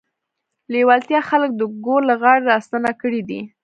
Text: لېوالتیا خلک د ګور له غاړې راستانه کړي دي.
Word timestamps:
لېوالتیا 0.71 1.21
خلک 1.29 1.51
د 1.55 1.61
ګور 1.85 2.01
له 2.09 2.15
غاړې 2.21 2.45
راستانه 2.51 2.91
کړي 3.01 3.21
دي. 3.29 3.41